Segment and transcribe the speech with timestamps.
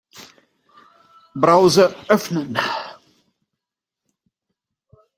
[1.35, 2.57] Browser öffnen.